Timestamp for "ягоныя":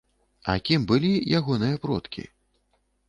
1.41-1.75